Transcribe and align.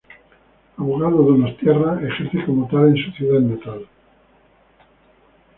Abogado 0.77 1.17
donostiarra, 1.21 2.01
ejerce 2.01 2.43
como 2.47 2.67
tal 2.69 2.87
en 2.87 2.95
su 2.97 3.11
ciudad 3.11 3.39
natal. 3.39 3.85